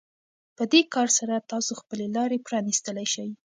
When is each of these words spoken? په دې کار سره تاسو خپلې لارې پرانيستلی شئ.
په 0.57 0.63
دې 0.71 0.81
کار 0.93 1.09
سره 1.17 1.45
تاسو 1.51 1.71
خپلې 1.81 2.05
لارې 2.15 2.43
پرانيستلی 2.47 3.05
شئ. 3.13 3.29